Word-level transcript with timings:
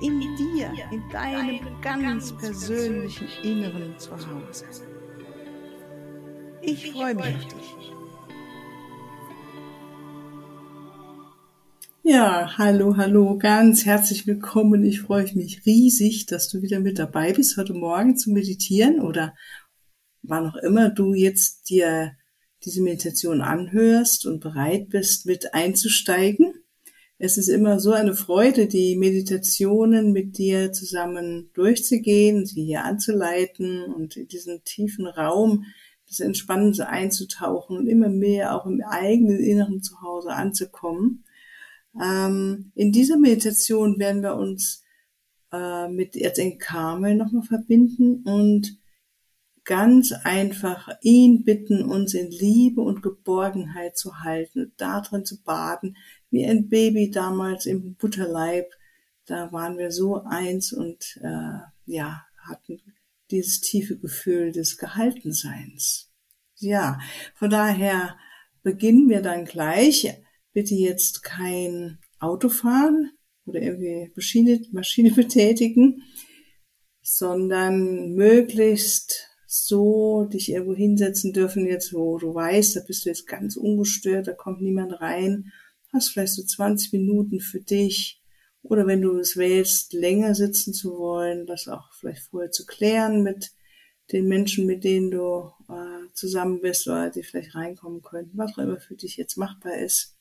in 0.00 0.20
dir, 0.20 0.70
in 0.90 1.02
deinem 1.10 1.80
ganz 1.82 2.32
persönlichen 2.32 3.28
Inneren 3.42 3.98
zu 3.98 4.12
Hause. 4.12 4.64
Ich 6.62 6.90
freue 6.90 7.14
mich 7.14 7.24
auf 7.24 7.46
dich. 7.46 7.92
Ja, 12.02 12.56
hallo, 12.56 12.96
hallo, 12.96 13.36
ganz 13.36 13.84
herzlich 13.84 14.26
willkommen. 14.26 14.84
Ich 14.84 15.00
freue 15.00 15.24
mich 15.34 15.66
riesig, 15.66 16.26
dass 16.26 16.48
du 16.48 16.62
wieder 16.62 16.78
mit 16.78 17.00
dabei 17.00 17.32
bist 17.32 17.56
heute 17.56 17.74
Morgen 17.74 18.16
zu 18.16 18.30
meditieren 18.30 19.00
oder 19.00 19.34
wann 20.22 20.46
auch 20.46 20.56
immer 20.56 20.88
du 20.90 21.14
jetzt 21.14 21.68
dir 21.68 22.12
diese 22.64 22.82
Meditation 22.82 23.40
anhörst 23.40 24.26
und 24.26 24.40
bereit 24.40 24.88
bist, 24.88 25.26
mit 25.26 25.54
einzusteigen. 25.54 26.54
Es 27.18 27.38
ist 27.38 27.48
immer 27.48 27.80
so 27.80 27.92
eine 27.92 28.14
Freude, 28.14 28.66
die 28.66 28.94
Meditationen 28.96 30.12
mit 30.12 30.36
dir 30.36 30.72
zusammen 30.72 31.50
durchzugehen, 31.54 32.44
sie 32.44 32.64
hier 32.64 32.84
anzuleiten 32.84 33.84
und 33.84 34.16
in 34.16 34.28
diesen 34.28 34.62
tiefen 34.64 35.06
Raum 35.06 35.64
des 36.10 36.20
Entspannens 36.20 36.80
einzutauchen 36.80 37.78
und 37.78 37.86
immer 37.86 38.10
mehr 38.10 38.54
auch 38.54 38.66
im 38.66 38.82
eigenen 38.82 39.38
inneren 39.38 39.82
Zuhause 39.82 40.30
anzukommen. 40.30 41.24
Ähm, 42.00 42.70
in 42.74 42.92
dieser 42.92 43.16
Meditation 43.16 43.98
werden 43.98 44.22
wir 44.22 44.36
uns 44.36 44.84
äh, 45.52 45.88
mit 45.88 46.16
Erzengel 46.16 46.58
Karmel 46.58 47.14
nochmal 47.16 47.44
verbinden 47.44 48.22
und 48.24 48.78
ganz 49.64 50.12
einfach 50.12 50.88
ihn 51.02 51.44
bitten, 51.44 51.82
uns 51.82 52.14
in 52.14 52.30
Liebe 52.30 52.82
und 52.82 53.02
Geborgenheit 53.02 53.96
zu 53.96 54.20
halten 54.20 54.66
und 54.66 54.72
darin 54.76 55.24
zu 55.24 55.42
baden, 55.42 55.96
wie 56.30 56.44
ein 56.44 56.68
Baby 56.68 57.10
damals 57.10 57.66
im 57.66 57.94
Butterleib. 57.94 58.70
Da 59.26 59.52
waren 59.52 59.78
wir 59.78 59.90
so 59.90 60.22
eins 60.22 60.72
und 60.72 61.18
äh, 61.22 61.58
ja, 61.86 62.24
hatten 62.48 62.80
dieses 63.30 63.60
tiefe 63.60 63.98
Gefühl 63.98 64.52
des 64.52 64.78
Gehaltenseins. 64.78 66.12
Ja, 66.58 67.00
von 67.34 67.50
daher 67.50 68.16
beginnen 68.62 69.08
wir 69.08 69.20
dann 69.20 69.44
gleich. 69.44 70.12
Bitte 70.52 70.74
jetzt 70.74 71.22
kein 71.22 71.98
Auto 72.18 72.48
fahren 72.48 73.12
oder 73.44 73.60
irgendwie 73.60 74.10
Maschine, 74.14 74.60
Maschine 74.72 75.10
betätigen, 75.14 76.02
sondern 77.02 78.12
möglichst 78.14 79.28
so 79.46 80.24
dich 80.24 80.50
irgendwo 80.50 80.74
hinsetzen 80.74 81.32
dürfen, 81.32 81.66
jetzt 81.66 81.92
wo 81.92 82.18
du 82.18 82.34
weißt, 82.34 82.76
da 82.76 82.80
bist 82.86 83.04
du 83.04 83.10
jetzt 83.10 83.26
ganz 83.26 83.56
ungestört, 83.56 84.26
da 84.26 84.32
kommt 84.32 84.60
niemand 84.60 85.00
rein 85.00 85.52
hast 85.96 86.10
vielleicht 86.10 86.34
so 86.34 86.44
20 86.44 86.92
Minuten 86.92 87.40
für 87.40 87.60
dich 87.60 88.22
oder 88.62 88.86
wenn 88.86 89.02
du 89.02 89.18
es 89.18 89.36
wählst, 89.36 89.92
länger 89.92 90.34
sitzen 90.34 90.72
zu 90.74 90.98
wollen, 90.98 91.46
das 91.46 91.68
auch 91.68 91.92
vielleicht 91.94 92.22
vorher 92.28 92.50
zu 92.50 92.66
klären 92.66 93.22
mit 93.22 93.52
den 94.12 94.28
Menschen, 94.28 94.66
mit 94.66 94.84
denen 94.84 95.10
du 95.10 95.50
äh, 95.68 96.12
zusammen 96.12 96.60
bist 96.60 96.86
oder 96.86 97.10
die 97.10 97.22
vielleicht 97.22 97.54
reinkommen 97.54 98.02
könnten, 98.02 98.38
was 98.38 98.52
auch 98.52 98.58
immer 98.58 98.78
für 98.78 98.94
dich 98.94 99.16
jetzt 99.16 99.36
machbar 99.36 99.76
ist. 99.78 100.16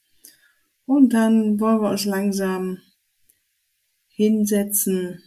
Und 0.86 1.14
dann 1.14 1.60
wollen 1.60 1.82
wir 1.82 1.90
uns 1.90 2.06
langsam 2.06 2.80
hinsetzen, 4.08 5.24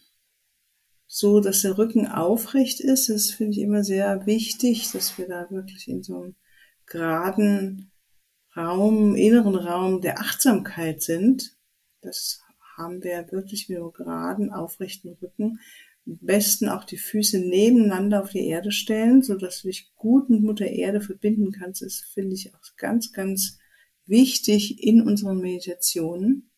so 1.07 1.41
dass 1.41 1.63
der 1.63 1.79
Rücken 1.79 2.07
aufrecht 2.07 2.81
ist. 2.81 3.09
Das 3.09 3.31
finde 3.31 3.53
ich 3.53 3.63
immer 3.63 3.85
sehr 3.85 4.27
wichtig, 4.27 4.91
dass 4.93 5.19
wir 5.19 5.29
da 5.29 5.51
wirklich 5.51 5.89
in 5.89 6.03
so 6.03 6.17
einem 6.17 6.37
geraden 6.87 7.88
Raum, 8.59 9.15
inneren 9.15 9.55
Raum 9.55 10.01
der 10.01 10.19
Achtsamkeit 10.19 11.03
sind. 11.03 11.57
Das 12.01 12.43
haben 12.77 13.03
wir 13.03 13.31
wirklich 13.31 13.69
mit 13.69 13.79
einem 13.79 13.93
geraden, 13.93 14.53
aufrechten 14.53 15.17
Rücken. 15.23 15.61
Am 16.07 16.19
besten 16.21 16.69
auch 16.69 16.85
die 16.85 16.97
Füße 16.97 17.39
nebeneinander 17.39 18.23
auf 18.23 18.31
die 18.31 18.47
Erde 18.47 18.73
stellen, 18.73 19.23
so 19.23 19.37
dass 19.37 19.63
du 19.63 19.69
dich 19.69 19.93
gut 19.95 20.29
mit 20.31 20.43
Mutter 20.43 20.67
Erde 20.67 21.01
verbinden 21.01 21.53
kannst. 21.53 21.83
Das 21.83 22.01
finde 22.15 22.35
ich 22.35 22.55
auch 22.55 22.77
ganz, 22.77 23.13
ganz 23.13 23.59
wichtig 24.07 24.83
in 24.83 25.03
unseren 25.03 25.39
Meditationen. 25.39 26.51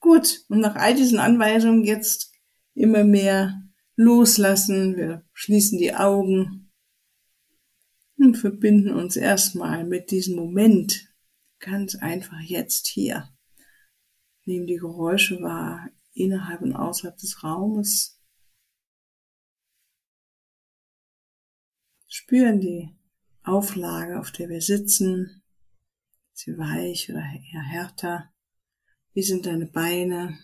Gut, 0.00 0.44
und 0.48 0.60
nach 0.60 0.76
all 0.76 0.94
diesen 0.94 1.18
Anweisungen 1.18 1.84
jetzt 1.84 2.32
immer 2.74 3.02
mehr 3.02 3.62
loslassen. 3.96 4.96
Wir 4.96 5.24
schließen 5.32 5.78
die 5.78 5.94
Augen 5.94 6.67
und 8.18 8.36
verbinden 8.36 8.92
uns 8.92 9.16
erstmal 9.16 9.84
mit 9.84 10.10
diesem 10.10 10.36
Moment 10.36 11.08
ganz 11.60 11.94
einfach 11.94 12.40
jetzt 12.40 12.86
hier. 12.86 13.28
Nehmen 14.44 14.66
die 14.66 14.76
Geräusche 14.76 15.40
wahr 15.40 15.90
innerhalb 16.12 16.62
und 16.62 16.74
außerhalb 16.74 17.16
des 17.16 17.42
Raumes. 17.44 18.20
Spüren 22.06 22.60
die 22.60 22.96
Auflage, 23.42 24.18
auf 24.18 24.32
der 24.32 24.48
wir 24.48 24.60
sitzen. 24.60 25.42
Ist 26.32 26.44
sie 26.44 26.58
weich 26.58 27.10
oder 27.10 27.20
eher 27.20 27.62
härter? 27.62 28.32
Wie 29.12 29.22
sind 29.22 29.46
deine 29.46 29.66
Beine? 29.66 30.38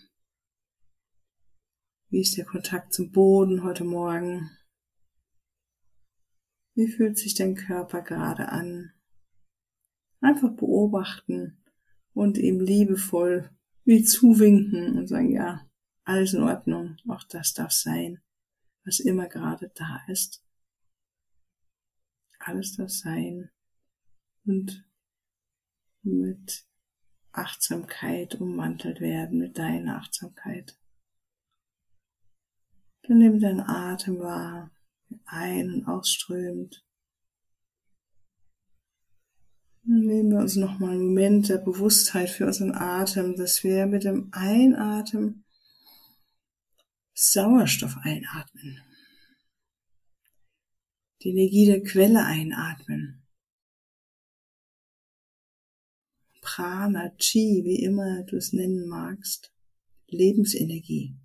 Wie 2.09 2.21
ist 2.21 2.37
der 2.37 2.45
Kontakt 2.45 2.93
zum 2.93 3.11
Boden 3.11 3.63
heute 3.63 3.83
Morgen? 3.83 4.49
Wie 6.75 6.87
fühlt 6.87 7.17
sich 7.17 7.33
dein 7.35 7.55
Körper 7.55 8.01
gerade 8.01 8.49
an? 8.49 8.91
Einfach 10.19 10.51
beobachten 10.51 11.57
und 12.13 12.37
ihm 12.37 12.59
liebevoll 12.59 13.49
wie 13.85 14.03
zuwinken 14.03 14.97
und 14.97 15.07
sagen, 15.07 15.31
ja, 15.31 15.69
alles 16.03 16.33
in 16.33 16.43
Ordnung, 16.43 16.97
auch 17.07 17.23
das 17.23 17.53
darf 17.53 17.71
sein, 17.71 18.21
was 18.83 18.99
immer 18.99 19.27
gerade 19.27 19.71
da 19.73 20.01
ist. 20.07 20.43
Alles 22.39 22.75
darf 22.75 22.89
sein 22.89 23.49
und 24.43 24.85
mit 26.03 26.65
Achtsamkeit 27.31 28.35
ummantelt 28.35 28.99
werden, 28.99 29.39
mit 29.39 29.57
deiner 29.57 29.97
Achtsamkeit. 29.97 30.77
Dann 33.03 33.19
nimm 33.19 33.39
deinen 33.39 33.61
Atem 33.61 34.19
wahr 34.19 34.74
ein- 35.25 35.73
und 35.73 35.87
ausströmt. 35.87 36.85
Dann 39.83 39.99
nehmen 39.99 40.31
wir 40.31 40.39
uns 40.39 40.55
nochmal 40.55 40.91
einen 40.91 41.05
Moment 41.05 41.49
der 41.49 41.59
Bewusstheit 41.59 42.29
für 42.29 42.47
unseren 42.47 42.73
Atem, 42.73 43.35
dass 43.35 43.63
wir 43.63 43.85
mit 43.85 44.03
dem 44.03 44.29
Einatmen 44.31 45.45
Sauerstoff 47.13 47.95
einatmen. 48.01 48.81
Die 51.21 51.29
Energie 51.29 51.65
der 51.65 51.83
Quelle 51.83 52.25
einatmen. 52.25 53.25
Prana, 56.41 57.09
Chi, 57.17 57.61
wie 57.63 57.83
immer 57.83 58.23
du 58.23 58.37
es 58.37 58.53
nennen 58.53 58.87
magst. 58.87 59.53
Lebensenergie 60.07 61.15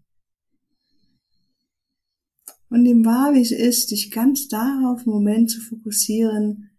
und 2.70 2.86
ihm 2.86 3.04
wahr, 3.04 3.34
wie 3.34 3.42
es 3.42 3.50
ist, 3.50 3.90
dich 3.90 4.10
ganz 4.10 4.48
darauf 4.48 5.04
im 5.04 5.12
Moment 5.12 5.50
zu 5.50 5.60
fokussieren, 5.60 6.70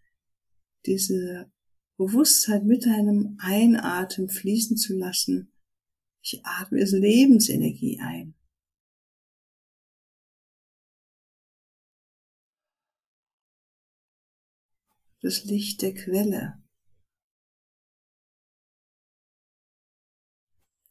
diese 0.86 1.52
Bewusstheit 1.98 2.64
mit 2.64 2.86
deinem 2.86 3.38
Einatmen 3.40 4.30
fließen 4.30 4.78
zu 4.78 4.98
lassen. 4.98 5.52
Ich 6.24 6.42
atme 6.44 6.80
es 6.80 6.92
Lebensenergie 6.92 8.00
ein. 8.00 8.36
Das 15.22 15.44
Licht 15.46 15.82
der 15.84 15.94
Quelle. 15.94 16.64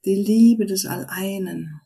Die 0.05 0.15
Liebe 0.15 0.67
des 0.67 0.87
Alleinen. 0.87 1.80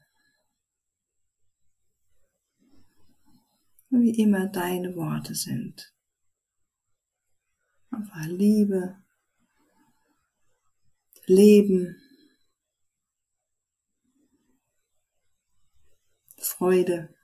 wie 4.00 4.20
immer 4.20 4.46
deine 4.46 4.94
Worte 4.96 5.34
sind. 5.34 5.94
Einfach 7.90 8.26
Liebe, 8.26 8.96
Leben, 11.26 11.96
Freude. 16.36 17.14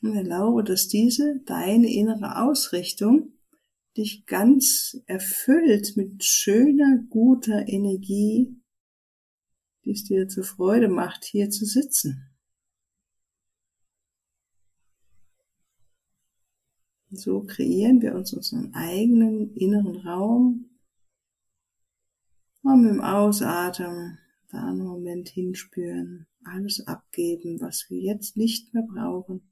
Und 0.00 0.14
erlaube, 0.14 0.62
dass 0.62 0.88
diese 0.88 1.40
deine 1.44 1.92
innere 1.92 2.42
Ausrichtung 2.42 3.32
dich 3.96 4.26
ganz 4.26 5.02
erfüllt 5.06 5.96
mit 5.96 6.22
schöner, 6.22 7.04
guter 7.10 7.66
Energie 7.66 8.57
die 9.84 9.92
es 9.92 10.04
dir 10.04 10.28
zur 10.28 10.44
Freude 10.44 10.88
macht, 10.88 11.24
hier 11.24 11.50
zu 11.50 11.64
sitzen. 11.64 12.28
so 17.10 17.40
kreieren 17.42 18.02
wir 18.02 18.14
uns 18.14 18.32
unseren 18.32 18.74
eigenen 18.74 19.54
inneren 19.54 19.96
Raum 19.96 20.70
und 22.62 22.82
mit 22.82 22.90
dem 22.90 23.00
Ausatmen 23.00 24.18
da 24.50 24.68
einen 24.68 24.84
Moment 24.84 25.28
hinspüren, 25.28 26.26
alles 26.44 26.86
abgeben, 26.86 27.60
was 27.60 27.86
wir 27.88 28.00
jetzt 28.00 28.36
nicht 28.36 28.72
mehr 28.72 28.82
brauchen. 28.82 29.42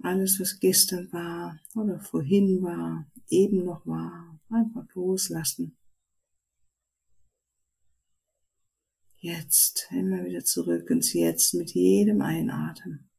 Alles, 0.00 0.38
was 0.40 0.60
gestern 0.60 1.12
war 1.12 1.58
oder 1.74 1.98
vorhin 2.00 2.62
war, 2.62 3.10
eben 3.28 3.64
noch 3.64 3.86
war, 3.86 4.40
einfach 4.48 4.86
loslassen. 4.94 5.77
Jetzt 9.20 9.88
immer 9.90 10.24
wieder 10.24 10.44
zurück 10.44 10.88
ins 10.90 11.12
Jetzt 11.12 11.52
mit 11.54 11.72
jedem 11.72 12.22
Einatmen. 12.22 13.10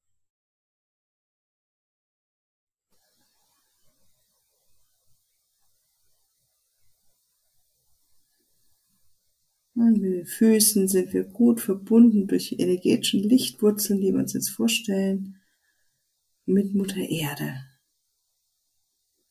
Und 9.75 10.00
mit 10.00 10.13
den 10.13 10.25
Füßen 10.25 10.88
sind 10.88 11.13
wir 11.13 11.25
gut 11.25 11.60
verbunden 11.60 12.28
durch 12.28 12.54
energetischen 12.57 13.24
Lichtwurzeln, 13.24 14.00
die 14.00 14.13
wir 14.13 14.19
uns 14.19 14.34
jetzt 14.34 14.50
vorstellen 14.50 15.42
mit 16.46 16.74
Mutter 16.74 16.98
Erde. 16.98 17.66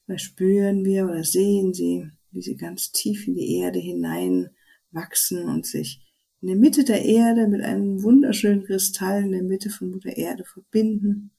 Da 0.07 0.19
spüren 0.19 0.85
wir 0.85 1.05
oder 1.05 1.25
sehen 1.25 1.73
sie, 1.73 2.11
wie 2.31 2.43
sie 2.43 2.57
ganz 2.57 2.93
tief 2.93 3.27
in 3.27 3.35
die 3.35 3.57
Erde 3.57 3.79
hinein 3.79 4.51
wachsen 4.91 5.45
und 5.49 5.67
sich 5.67 6.08
in 6.41 6.49
der 6.49 6.57
Mitte 6.57 6.85
der 6.85 7.05
Erde 7.05 7.49
mit 7.49 7.63
einem 7.63 8.03
wunderschönen 8.03 8.65
Kristall 8.65 9.25
in 9.25 9.33
der 9.33 9.43
Mitte 9.43 9.71
von 9.71 9.91
Mutter 9.91 10.17
Erde 10.17 10.45
verbinden. 10.45 11.33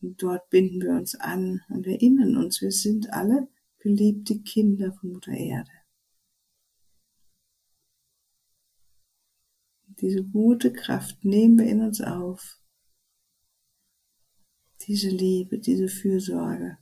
Und 0.00 0.22
dort 0.22 0.50
binden 0.50 0.82
wir 0.82 0.90
uns 0.90 1.14
an 1.14 1.62
und 1.70 1.86
erinnern 1.86 2.36
uns, 2.36 2.60
wir 2.60 2.70
sind 2.70 3.12
alle 3.12 3.48
geliebte 3.78 4.40
Kinder 4.40 4.92
von 4.92 5.12
Mutter 5.12 5.32
Erde. 5.32 5.70
Diese 10.00 10.22
gute 10.22 10.72
Kraft 10.72 11.24
nehmen 11.24 11.58
wir 11.58 11.66
in 11.66 11.80
uns 11.80 12.00
auf 12.00 12.60
diese 14.86 15.08
Liebe, 15.08 15.58
diese 15.58 15.88
Fürsorge, 15.88 16.78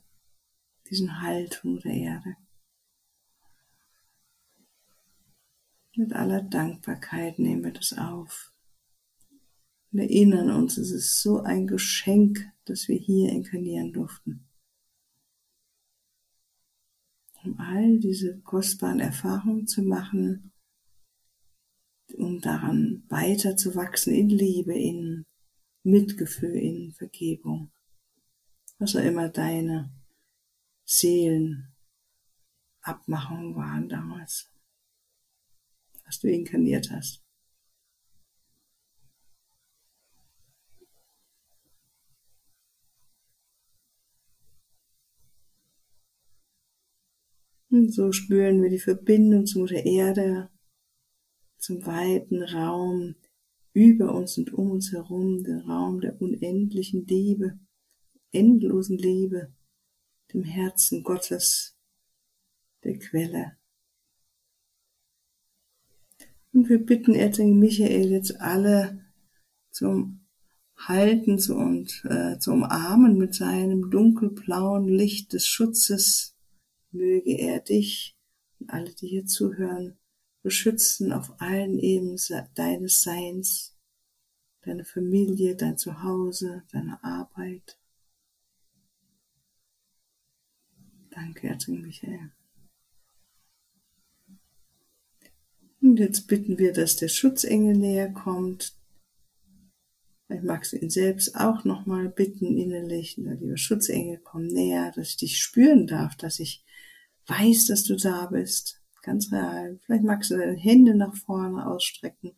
diesen 0.89 1.21
Halt 1.21 1.55
von 1.55 1.73
Mutter 1.73 1.89
Erde. 1.89 2.35
Mit 5.97 6.13
aller 6.13 6.41
Dankbarkeit 6.41 7.39
nehmen 7.39 7.63
wir 7.63 7.73
das 7.73 7.97
auf 7.97 8.53
und 9.91 9.99
erinnern 9.99 10.51
uns, 10.51 10.77
es 10.77 10.91
ist 10.91 11.21
so 11.21 11.41
ein 11.41 11.67
Geschenk, 11.67 12.39
dass 12.65 12.87
wir 12.87 12.97
hier 12.97 13.31
inkarnieren 13.31 13.93
durften. 13.93 14.47
Um 17.43 17.59
all 17.59 17.99
diese 17.99 18.39
kostbaren 18.41 18.99
Erfahrungen 18.99 19.67
zu 19.67 19.81
machen, 19.81 20.51
um 22.15 22.41
daran 22.41 23.03
weiter 23.09 23.57
zu 23.57 23.75
wachsen 23.75 24.13
in 24.13 24.29
Liebe, 24.29 24.73
in 24.73 25.25
Mitgefühl, 25.83 26.55
in 26.55 26.91
Vergebung 26.91 27.71
was 28.79 28.95
auch 28.95 29.03
immer 29.03 29.29
deine 29.29 29.91
Seelenabmachungen 30.85 33.55
waren 33.55 33.89
damals, 33.89 34.51
was 36.07 36.19
du 36.19 36.29
inkarniert 36.29 36.89
hast. 36.91 37.23
Und 47.69 47.93
so 47.93 48.11
spüren 48.11 48.63
wir 48.63 48.69
die 48.69 48.79
Verbindung 48.79 49.45
zu 49.45 49.59
Mutter 49.59 49.85
Erde, 49.85 50.49
zum 51.59 51.85
weiten 51.85 52.41
Raum 52.41 53.15
über 53.73 54.15
uns 54.15 54.37
und 54.37 54.53
um 54.53 54.71
uns 54.71 54.91
herum, 54.93 55.43
den 55.43 55.59
Raum 55.59 56.01
der 56.01 56.19
unendlichen 56.19 57.05
Liebe 57.05 57.59
endlosen 58.31 58.97
Liebe, 58.97 59.53
dem 60.33 60.43
Herzen 60.43 61.03
Gottes, 61.03 61.75
der 62.83 62.97
Quelle. 62.99 63.56
Und 66.57 66.69
wir 66.69 66.83
bitten 66.83 67.13
Erzengel 67.13 67.53
Michael 67.53 68.09
jetzt 68.09 68.41
alle 68.41 69.05
zum 69.69 70.25
Halten 70.75 71.37
zu 71.37 71.55
und 71.55 72.03
äh, 72.09 72.39
zu 72.39 72.51
umarmen 72.51 73.15
mit 73.15 73.35
seinem 73.35 73.91
dunkelblauen 73.91 74.87
Licht 74.87 75.33
des 75.33 75.45
Schutzes. 75.45 76.35
Möge 76.89 77.37
er 77.37 77.59
dich 77.59 78.17
und 78.57 78.71
alle, 78.71 78.91
die 78.91 79.07
hier 79.07 79.27
zuhören, 79.27 79.99
beschützen 80.41 81.13
auf 81.13 81.39
allen 81.39 81.77
Ebenen 81.77 82.17
deines 82.55 83.03
Seins, 83.03 83.77
deine 84.63 84.83
Familie, 84.83 85.55
dein 85.55 85.77
Zuhause, 85.77 86.63
deine 86.71 87.03
Arbeit, 87.03 87.77
Danke, 91.11 91.49
Erzengel 91.49 91.83
Michael. 91.83 92.31
Und 95.87 95.99
jetzt 95.99 96.27
bitten 96.27 96.57
wir, 96.57 96.73
dass 96.73 96.97
der 96.97 97.07
Schutzengel 97.07 97.73
näher 97.73 98.11
kommt. 98.11 98.75
Vielleicht 100.25 100.43
magst 100.43 100.73
du 100.73 100.77
ihn 100.77 100.89
selbst 100.89 101.33
auch 101.37 101.63
nochmal 101.63 102.09
bitten 102.09 102.57
innerlich. 102.57 103.15
Lieber 103.15 103.55
Schutzengel, 103.55 104.19
komm 104.21 104.47
näher, 104.47 104.91
dass 104.93 105.11
ich 105.11 105.17
dich 105.17 105.37
spüren 105.37 105.87
darf, 105.87 106.17
dass 106.17 106.39
ich 106.39 106.65
weiß, 107.27 107.67
dass 107.67 107.85
du 107.85 107.95
da 107.95 108.25
bist. 108.25 108.81
Ganz 109.01 109.31
real. 109.31 109.79
Vielleicht 109.85 110.03
magst 110.03 110.29
du 110.29 110.35
deine 110.35 110.57
Hände 110.57 110.93
nach 110.93 111.15
vorne 111.15 111.65
ausstrecken. 111.65 112.33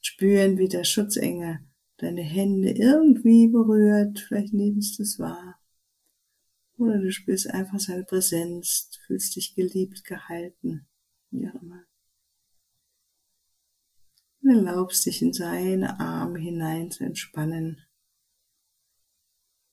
Spüren, 0.00 0.56
wie 0.56 0.68
der 0.68 0.84
Schutzengel 0.84 1.58
deine 1.98 2.22
Hände 2.22 2.70
irgendwie 2.70 3.48
berührt. 3.48 4.18
Vielleicht 4.20 4.54
nimmst 4.54 4.98
du 4.98 5.02
es 5.02 5.18
wahr. 5.18 5.60
Oder 6.78 6.98
du 6.98 7.12
spürst 7.12 7.50
einfach 7.50 7.80
seine 7.80 8.04
Präsenz, 8.04 8.98
fühlst 9.06 9.36
dich 9.36 9.54
geliebt, 9.54 10.04
gehalten, 10.04 10.86
wie 11.30 11.46
auch 11.50 11.60
immer. 11.60 11.87
Und 14.48 14.64
erlaubst 14.66 15.04
dich 15.04 15.20
in 15.20 15.34
seine 15.34 16.00
Arme 16.00 16.38
hinein 16.38 16.90
zu 16.90 17.04
entspannen, 17.04 17.82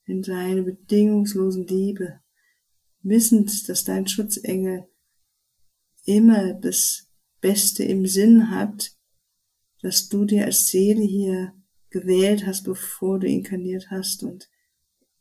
in 0.04 0.22
seine 0.22 0.64
bedingungslosen 0.64 1.66
Liebe, 1.66 2.20
wissend, 3.02 3.70
dass 3.70 3.86
dein 3.86 4.06
Schutzengel 4.06 4.90
immer 6.04 6.56
das 6.56 7.10
Beste 7.40 7.86
im 7.86 8.06
Sinn 8.06 8.50
hat, 8.50 8.98
dass 9.82 10.10
du 10.10 10.26
dir 10.26 10.44
als 10.44 10.68
Seele 10.68 11.04
hier 11.04 11.54
gewählt 11.90 12.46
hast, 12.46 12.64
bevor 12.64 13.20
du 13.20 13.28
inkarniert 13.28 13.90
hast 13.92 14.24
und 14.24 14.50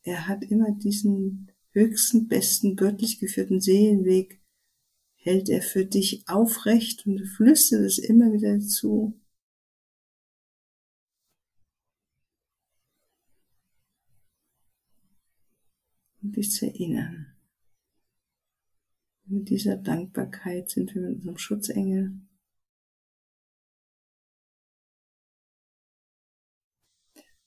er 0.02 0.26
hat 0.26 0.42
immer 0.42 0.72
diesen 0.72 1.52
höchsten, 1.70 2.26
besten, 2.26 2.74
göttlich 2.74 3.20
geführten 3.20 3.60
Seelenweg 3.60 4.42
hält 5.14 5.48
er 5.48 5.62
für 5.62 5.84
dich 5.84 6.24
aufrecht 6.26 7.06
und 7.06 7.24
flüstert 7.36 7.82
es 7.82 7.98
immer 7.98 8.32
wieder 8.32 8.58
zu. 8.58 9.20
Zu 16.42 16.66
erinnern. 16.66 17.26
Mit 19.26 19.48
dieser 19.48 19.76
Dankbarkeit 19.76 20.70
sind 20.70 20.94
wir 20.94 21.02
mit 21.02 21.16
unserem 21.16 21.38
Schutzengel 21.38 22.12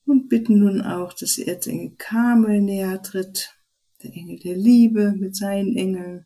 und 0.06 0.30
bitten 0.30 0.60
nun 0.60 0.82
auch, 0.82 1.14
dass 1.14 1.38
Erzengel 1.38 1.96
Kamel 1.98 2.62
näher 2.62 3.02
tritt 3.02 3.54
der 4.04 4.14
Engel 4.14 4.40
der 4.40 4.56
Liebe 4.56 5.14
mit 5.14 5.36
seinen 5.36 5.76
Engeln. 5.76 6.26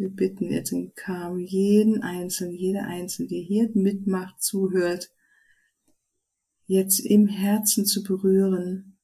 Wir 0.00 0.08
bitten 0.08 0.50
jetzt 0.50 0.72
in 0.72 0.94
Kam 0.94 1.40
jeden 1.40 2.02
Einzelnen, 2.02 2.56
jede 2.56 2.84
Einzelne, 2.84 3.28
die 3.28 3.42
hier 3.42 3.70
mitmacht, 3.74 4.42
zuhört, 4.42 5.12
jetzt 6.64 7.00
im 7.00 7.26
Herzen 7.26 7.84
zu 7.84 8.02
berühren 8.02 8.96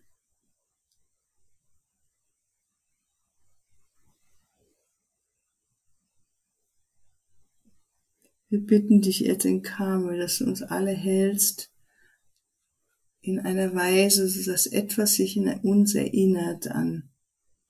Wir 8.49 8.65
bitten 8.65 9.01
dich 9.01 9.21
jetzt 9.21 9.45
in 9.45 9.63
Karmel, 9.63 10.19
dass 10.19 10.39
du 10.39 10.45
uns 10.45 10.63
alle 10.63 10.93
hältst 10.93 11.73
in 13.21 13.41
einer 13.41 13.75
Weise, 13.75 14.23
dass 14.45 14.67
etwas 14.67 15.15
sich 15.15 15.37
in 15.37 15.49
uns 15.49 15.95
erinnert 15.95 16.69
an 16.69 17.11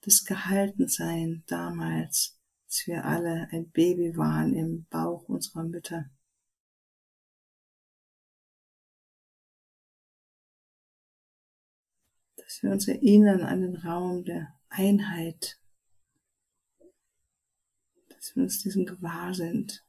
das 0.02 0.24
Gehaltensein 0.24 1.44
damals, 1.46 2.38
als 2.66 2.86
wir 2.86 3.04
alle 3.04 3.48
ein 3.50 3.70
Baby 3.70 4.16
waren 4.16 4.54
im 4.54 4.86
Bauch 4.90 5.28
unserer 5.28 5.64
Mütter. 5.64 6.10
Dass 12.46 12.62
wir 12.62 12.70
uns 12.70 12.86
erinnern 12.86 13.42
an 13.42 13.60
den 13.60 13.74
Raum 13.74 14.24
der 14.24 14.54
Einheit, 14.68 15.58
dass 18.08 18.36
wir 18.36 18.44
uns 18.44 18.62
diesem 18.62 18.86
gewahr 18.86 19.34
sind. 19.34 19.84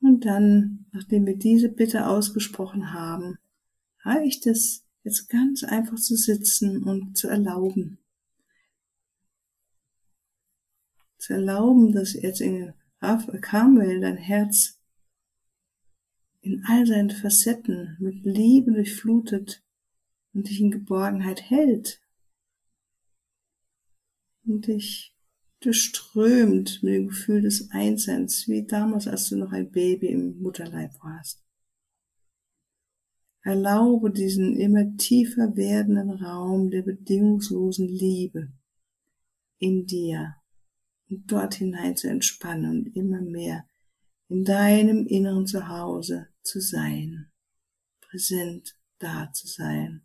Und 0.00 0.24
dann, 0.24 0.86
nachdem 0.90 1.26
wir 1.26 1.36
diese 1.36 1.68
Bitte 1.68 2.08
ausgesprochen 2.08 2.92
haben, 2.92 3.38
reicht 4.00 4.48
es 4.48 4.84
jetzt 5.04 5.28
ganz 5.28 5.62
einfach 5.62 5.96
zu 5.96 6.16
sitzen 6.16 6.82
und 6.82 7.16
zu 7.16 7.28
erlauben. 7.28 7.98
Zu 11.18 11.34
erlauben, 11.34 11.92
dass 11.92 12.14
jetzt 12.14 12.40
in 12.40 12.74
Karmel 12.98 14.00
dein 14.00 14.16
Herz 14.16 14.81
in 16.42 16.64
all 16.66 16.84
seinen 16.86 17.10
Facetten 17.10 17.96
mit 18.00 18.24
Liebe 18.24 18.72
durchflutet 18.72 19.64
und 20.34 20.48
dich 20.48 20.60
in 20.60 20.72
Geborgenheit 20.72 21.50
hält 21.50 22.00
und 24.44 24.66
dich 24.66 25.16
durchströmt 25.60 26.82
mit 26.82 26.94
dem 26.94 27.08
Gefühl 27.08 27.42
des 27.42 27.70
Einsseins, 27.70 28.48
wie 28.48 28.66
damals, 28.66 29.06
als 29.06 29.28
du 29.28 29.36
noch 29.36 29.52
ein 29.52 29.70
Baby 29.70 30.08
im 30.08 30.40
Mutterleib 30.40 30.92
warst. 31.02 31.44
Erlaube 33.44 34.10
diesen 34.10 34.56
immer 34.56 34.96
tiefer 34.96 35.56
werdenden 35.56 36.10
Raum 36.10 36.70
der 36.70 36.82
bedingungslosen 36.82 37.88
Liebe 37.88 38.52
in 39.58 39.86
dir 39.86 40.34
und 41.08 41.30
dort 41.30 41.54
hinein 41.54 41.96
zu 41.96 42.08
entspannen 42.08 42.84
und 42.86 42.96
immer 42.96 43.20
mehr 43.20 43.64
in 44.28 44.44
deinem 44.44 45.06
inneren 45.06 45.46
Zuhause 45.46 46.31
zu 46.42 46.60
sein, 46.60 47.30
präsent 48.00 48.76
da 48.98 49.32
zu 49.32 49.46
sein, 49.46 50.04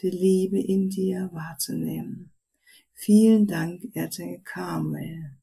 die 0.00 0.10
Liebe 0.10 0.60
in 0.60 0.88
dir 0.88 1.30
wahrzunehmen. 1.32 2.32
Vielen 2.94 3.46
Dank, 3.46 3.84
Erzengel 3.94 4.40
Carmel. 4.42 5.41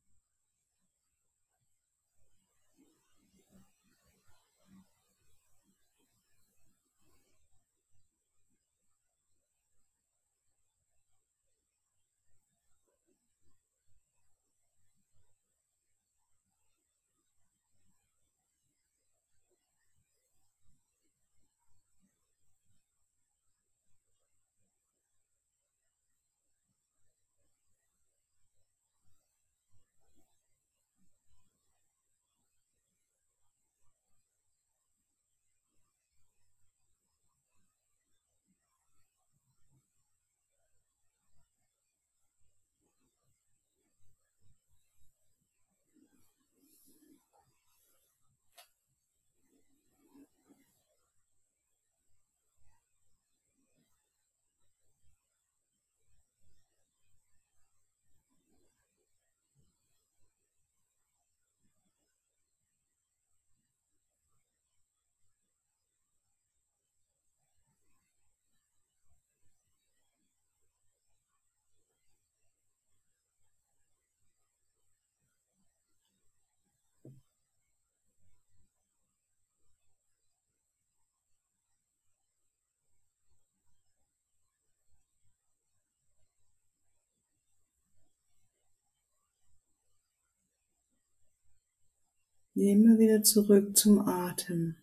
Immer 92.62 93.00
wieder 93.00 93.24
zurück 93.24 93.78
zum 93.78 94.00
Atem. 94.00 94.76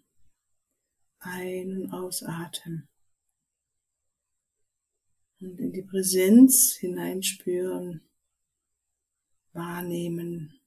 Ein- 1.18 1.82
und 1.82 1.92
ausatmen. 1.92 2.88
Und 5.40 5.60
in 5.60 5.72
die 5.74 5.82
Präsenz 5.82 6.72
hineinspüren, 6.80 8.00
wahrnehmen, 9.52 10.58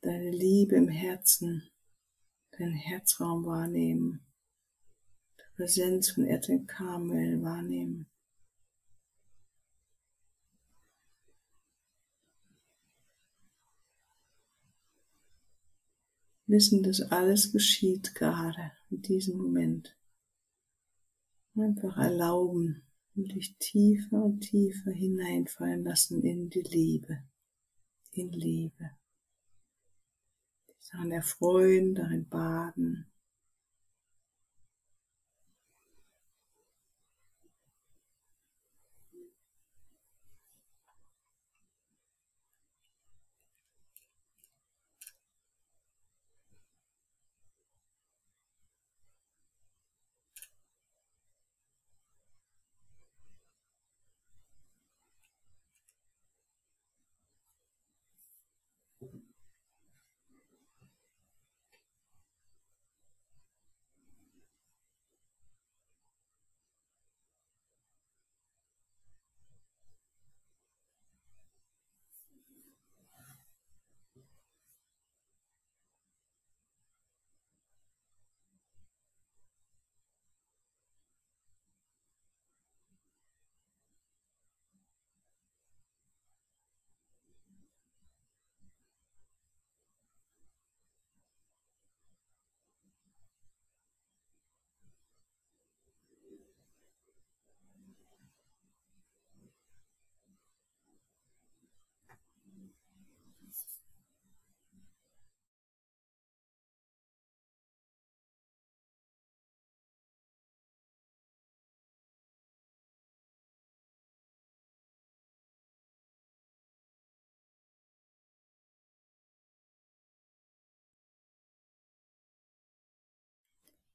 deine 0.00 0.32
Liebe 0.32 0.74
im 0.74 0.88
Herzen, 0.88 1.70
deinen 2.58 2.74
Herzraum 2.74 3.46
wahrnehmen, 3.46 4.26
die 5.38 5.54
Präsenz 5.54 6.10
von 6.10 6.26
Erden 6.26 6.66
Karmel 6.66 7.40
wahrnehmen. 7.44 8.10
Wissen, 16.46 16.82
dass 16.82 17.00
alles 17.00 17.52
geschieht 17.52 18.14
gerade 18.14 18.72
in 18.90 19.02
diesem 19.02 19.38
Moment. 19.38 19.96
Einfach 21.56 21.96
erlauben 21.96 22.82
und 23.14 23.32
dich 23.32 23.56
tiefer 23.58 24.24
und 24.24 24.40
tiefer 24.40 24.90
hineinfallen 24.90 25.84
lassen 25.84 26.22
in 26.22 26.50
die 26.50 26.62
Liebe, 26.62 27.22
in 28.10 28.30
Liebe. 28.30 28.90
Daran 30.94 31.10
erfreuen, 31.10 31.94
darin 31.96 32.28
baden. 32.28 33.06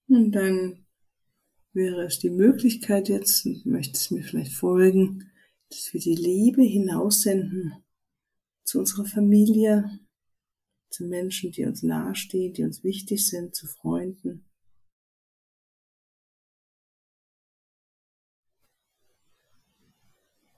Und 0.09 0.31
dann 0.31 0.85
wäre 1.73 2.03
es 2.05 2.17
die 2.17 2.31
Möglichkeit 2.31 3.09
jetzt, 3.09 3.45
und 3.45 3.65
möchtest 3.65 4.11
mir 4.11 4.23
vielleicht 4.23 4.53
folgen, 4.53 5.31
dass 5.69 5.93
wir 5.93 6.01
die 6.01 6.15
Liebe 6.15 6.63
hinaussenden 6.63 7.83
zu 8.63 8.79
unserer 8.79 9.05
Familie, 9.05 9.99
zu 10.89 11.05
Menschen, 11.05 11.51
die 11.51 11.65
uns 11.65 11.83
nahestehen, 11.83 12.53
die 12.53 12.63
uns 12.63 12.83
wichtig 12.83 13.27
sind, 13.27 13.53
zu 13.53 13.67
Freunden. 13.67 14.45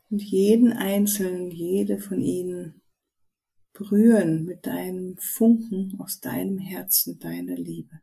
Und 0.10 0.22
jeden 0.22 0.72
Einzelnen, 0.72 1.52
jede 1.52 2.00
von 2.00 2.22
ihnen 2.22 2.82
berühren 3.74 4.46
mit 4.46 4.66
deinem 4.66 5.18
Funken 5.18 6.00
aus 6.00 6.22
deinem 6.22 6.58
Herzen, 6.58 7.20
deiner 7.20 7.56
Liebe. 7.56 8.02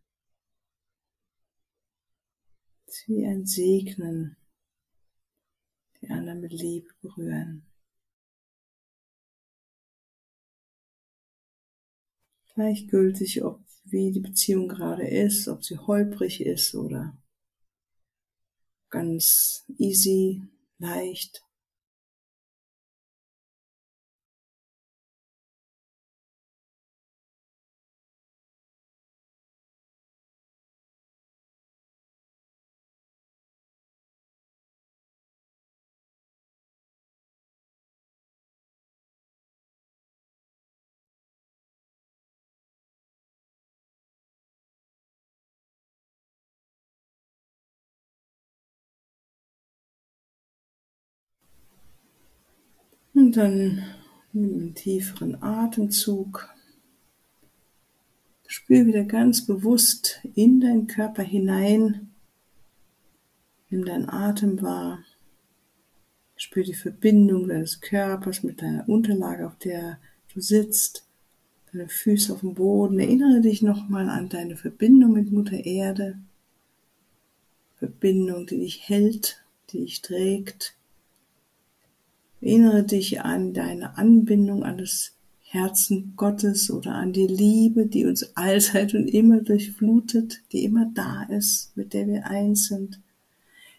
Wie 3.06 3.26
ein 3.26 3.46
Segnen, 3.46 4.36
die 6.00 6.08
anderen 6.08 6.40
mit 6.40 6.52
Liebe 6.52 6.88
berühren. 7.02 7.66
Gleichgültig, 12.54 13.44
ob 13.44 13.60
wie 13.84 14.12
die 14.12 14.20
Beziehung 14.20 14.68
gerade 14.68 15.06
ist, 15.06 15.48
ob 15.48 15.64
sie 15.64 15.78
holprig 15.78 16.40
ist 16.40 16.74
oder 16.74 17.16
ganz 18.90 19.64
easy, 19.78 20.42
leicht. 20.78 21.47
Und 53.28 53.36
dann 53.36 53.84
nimm 54.32 54.54
einen 54.54 54.74
tieferen 54.74 55.42
Atemzug. 55.42 56.48
Spür 58.46 58.86
wieder 58.86 59.04
ganz 59.04 59.44
bewusst 59.44 60.22
in 60.34 60.62
deinen 60.62 60.86
Körper 60.86 61.22
hinein. 61.22 62.08
Nimm 63.68 63.84
deinen 63.84 64.08
Atem 64.08 64.62
wahr. 64.62 65.00
Spür 66.36 66.62
die 66.62 66.72
Verbindung 66.72 67.48
deines 67.48 67.82
Körpers 67.82 68.44
mit 68.44 68.62
deiner 68.62 68.88
Unterlage, 68.88 69.46
auf 69.46 69.58
der 69.58 69.98
du 70.32 70.40
sitzt. 70.40 71.06
Deine 71.70 71.90
Füße 71.90 72.32
auf 72.32 72.40
dem 72.40 72.54
Boden. 72.54 72.98
Erinnere 72.98 73.42
dich 73.42 73.60
nochmal 73.60 74.08
an 74.08 74.30
deine 74.30 74.56
Verbindung 74.56 75.12
mit 75.12 75.30
Mutter 75.30 75.66
Erde. 75.66 76.18
Verbindung, 77.76 78.46
die 78.46 78.60
dich 78.60 78.88
hält, 78.88 79.44
die 79.68 79.80
dich 79.80 80.00
trägt 80.00 80.77
Erinnere 82.40 82.84
dich 82.84 83.20
an 83.20 83.52
deine 83.52 83.98
Anbindung 83.98 84.62
an 84.64 84.78
das 84.78 85.12
Herzen 85.40 86.12
Gottes 86.16 86.70
oder 86.70 86.94
an 86.94 87.12
die 87.12 87.26
Liebe, 87.26 87.86
die 87.86 88.04
uns 88.04 88.36
allzeit 88.36 88.94
und 88.94 89.08
immer 89.08 89.40
durchflutet, 89.40 90.42
die 90.52 90.64
immer 90.64 90.90
da 90.94 91.22
ist, 91.24 91.74
mit 91.74 91.94
der 91.94 92.06
wir 92.06 92.26
eins 92.26 92.66
sind. 92.66 93.00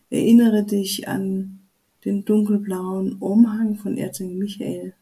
Erinnere 0.10 0.64
dich 0.64 1.08
an 1.08 1.60
den 2.06 2.26
dunkelblauen 2.26 3.14
Umhang 3.18 3.76
von 3.76 3.98
Erzengel 3.98 4.38
Michael. 4.38 4.94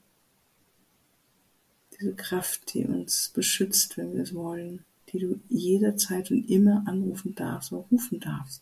Diese 1.98 2.14
Kraft, 2.14 2.74
die 2.74 2.84
uns 2.86 3.32
beschützt, 3.34 3.98
wenn 3.98 4.14
wir 4.14 4.24
es 4.24 4.36
wollen, 4.36 4.84
die 5.14 5.20
du 5.20 5.40
jederzeit 5.48 6.30
und 6.32 6.50
immer 6.50 6.84
anrufen 6.86 7.34
darfst 7.34 7.72
oder 7.72 7.86
rufen 7.90 8.20
darfst. 8.20 8.62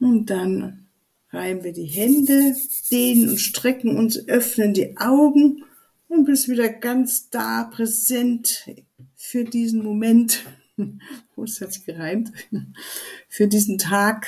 Und 0.00 0.30
dann 0.30 0.85
reiben 1.30 1.64
wir 1.64 1.72
die 1.72 1.86
Hände, 1.86 2.54
dehnen 2.90 3.28
und 3.30 3.40
strecken 3.40 3.96
uns, 3.96 4.28
öffnen 4.28 4.74
die 4.74 4.96
Augen 4.96 5.64
und 6.08 6.24
bist 6.24 6.48
wieder 6.48 6.68
ganz 6.68 7.30
da, 7.30 7.64
präsent 7.64 8.66
für 9.14 9.44
diesen 9.44 9.82
Moment. 9.82 10.44
Es 11.42 11.60
hat 11.60 11.72
sich 11.72 11.84
gereimt. 11.84 12.32
Für 13.28 13.46
diesen 13.46 13.78
Tag. 13.78 14.26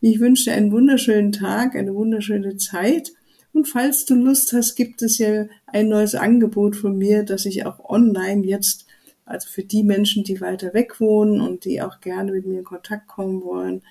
Ich 0.00 0.18
wünsche 0.18 0.44
dir 0.44 0.52
einen 0.54 0.72
wunderschönen 0.72 1.32
Tag, 1.32 1.74
eine 1.74 1.94
wunderschöne 1.94 2.56
Zeit. 2.56 3.12
Und 3.52 3.68
falls 3.68 4.04
du 4.04 4.14
Lust 4.14 4.52
hast, 4.52 4.74
gibt 4.74 5.02
es 5.02 5.18
ja 5.18 5.46
ein 5.66 5.88
neues 5.88 6.14
Angebot 6.14 6.74
von 6.74 6.96
mir, 6.96 7.22
dass 7.22 7.44
ich 7.44 7.66
auch 7.66 7.78
online 7.88 8.46
jetzt, 8.46 8.86
also 9.24 9.48
für 9.48 9.62
die 9.62 9.84
Menschen, 9.84 10.24
die 10.24 10.40
weiter 10.40 10.74
weg 10.74 11.00
wohnen 11.00 11.40
und 11.40 11.64
die 11.64 11.82
auch 11.82 12.00
gerne 12.00 12.32
mit 12.32 12.46
mir 12.46 12.60
in 12.60 12.64
Kontakt 12.64 13.06
kommen 13.08 13.42
wollen, 13.42 13.82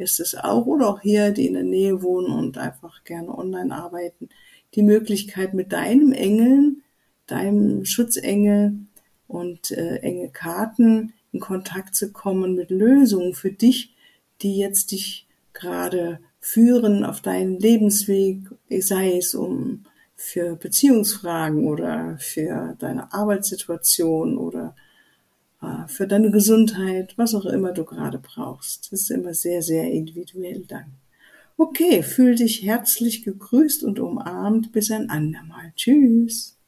ist 0.00 0.20
es 0.20 0.34
auch, 0.34 0.66
oder 0.66 0.88
auch 0.88 1.00
hier, 1.00 1.30
die 1.30 1.46
in 1.46 1.54
der 1.54 1.62
Nähe 1.62 2.02
wohnen 2.02 2.32
und 2.32 2.58
einfach 2.58 3.04
gerne 3.04 3.36
online 3.36 3.74
arbeiten, 3.74 4.28
die 4.74 4.82
Möglichkeit 4.82 5.54
mit 5.54 5.72
deinem 5.72 6.12
Engeln, 6.12 6.82
deinem 7.26 7.84
Schutzengel 7.84 8.74
und 9.28 9.70
äh, 9.70 9.96
Engelkarten 9.96 11.12
in 11.32 11.40
Kontakt 11.40 11.94
zu 11.94 12.12
kommen 12.12 12.56
mit 12.56 12.70
Lösungen 12.70 13.34
für 13.34 13.52
dich, 13.52 13.94
die 14.42 14.56
jetzt 14.56 14.90
dich 14.90 15.26
gerade 15.52 16.20
führen 16.40 17.04
auf 17.04 17.20
deinen 17.20 17.58
Lebensweg, 17.58 18.38
sei 18.68 19.18
es 19.18 19.34
um 19.34 19.84
für 20.16 20.56
Beziehungsfragen 20.56 21.66
oder 21.66 22.16
für 22.18 22.76
deine 22.78 23.12
Arbeitssituation 23.12 24.38
oder 24.38 24.74
für 25.86 26.06
deine 26.06 26.30
Gesundheit, 26.30 27.14
was 27.16 27.34
auch 27.34 27.46
immer 27.46 27.72
du 27.72 27.84
gerade 27.84 28.18
brauchst. 28.18 28.92
Das 28.92 29.02
ist 29.02 29.10
immer 29.10 29.34
sehr, 29.34 29.62
sehr 29.62 29.90
individuell 29.90 30.64
dann. 30.66 30.94
Okay, 31.56 32.02
fühl 32.02 32.36
dich 32.36 32.62
herzlich 32.62 33.22
gegrüßt 33.22 33.84
und 33.84 34.00
umarmt. 34.00 34.72
Bis 34.72 34.90
ein 34.90 35.10
andermal. 35.10 35.72
Tschüss. 35.76 36.59